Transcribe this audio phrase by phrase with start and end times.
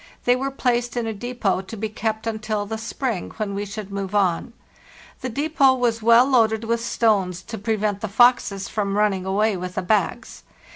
[0.25, 3.91] They were placed in a depot to be kept until the spring, when we should
[3.91, 4.51] move on.
[5.19, 9.75] The depot was well loaded with stones to prevent the foxes from running away with
[9.75, 10.41] the bags.